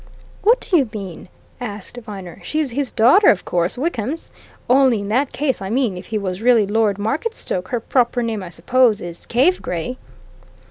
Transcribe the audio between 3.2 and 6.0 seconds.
of course Wickham's. Only, in that case I mean,